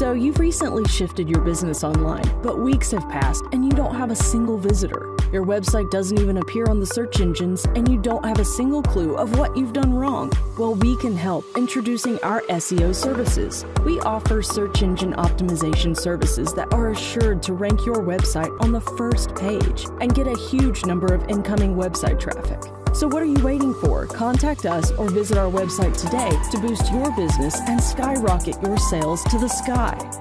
So 0.00 0.14
you've 0.14 0.38
recently 0.38 0.88
shifted 0.88 1.28
your 1.28 1.42
business 1.42 1.84
online, 1.84 2.24
but 2.42 2.58
weeks 2.58 2.90
have 2.92 3.06
passed 3.10 3.44
and 3.52 3.62
you 3.62 3.70
don't 3.70 3.94
have 3.94 4.10
a 4.10 4.16
single 4.16 4.56
visitor. 4.56 5.14
Your 5.32 5.44
website 5.44 5.90
doesn't 5.90 6.18
even 6.18 6.38
appear 6.38 6.66
on 6.66 6.80
the 6.80 6.86
search 6.86 7.20
engines 7.20 7.64
and 7.76 7.88
you 7.88 7.98
don't 7.98 8.24
have 8.24 8.40
a 8.40 8.44
single 8.44 8.82
clue 8.82 9.16
of 9.16 9.38
what 9.38 9.56
you've 9.56 9.72
done 9.72 9.94
wrong. 9.94 10.32
Well, 10.58 10.74
we 10.74 10.96
can 10.96 11.16
help 11.16 11.44
introducing 11.56 12.18
our 12.20 12.42
SEO 12.42 12.94
services. 12.94 13.64
We 13.84 14.00
offer 14.00 14.42
search 14.42 14.82
engine 14.82 15.12
optimization 15.14 15.96
services 15.96 16.52
that 16.54 16.72
are 16.74 16.90
assured 16.90 17.42
to 17.44 17.52
rank 17.52 17.86
your 17.86 17.96
website 17.96 18.50
on 18.60 18.72
the 18.72 18.80
first 18.80 19.36
page 19.36 19.86
and 20.00 20.14
get 20.14 20.26
a 20.26 20.36
huge 20.36 20.84
number 20.84 21.14
of 21.14 21.28
incoming 21.28 21.76
website 21.76 22.18
traffic. 22.18 22.60
So, 22.92 23.06
what 23.06 23.22
are 23.22 23.26
you 23.26 23.42
waiting 23.44 23.72
for? 23.72 24.06
Contact 24.06 24.66
us 24.66 24.90
or 24.92 25.08
visit 25.08 25.38
our 25.38 25.50
website 25.50 25.96
today 25.96 26.30
to 26.50 26.58
boost 26.58 26.90
your 26.92 27.14
business 27.14 27.56
and 27.68 27.80
skyrocket 27.80 28.60
your 28.62 28.76
sales 28.78 29.22
to 29.24 29.38
the 29.38 29.48
sky. 29.48 30.19